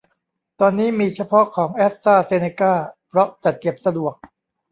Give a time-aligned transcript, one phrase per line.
[0.59, 2.73] ตอนนี้มีเฉพาะของแอสตาเซเนก้า
[3.07, 4.13] เพราะจัดเก็บสะดวก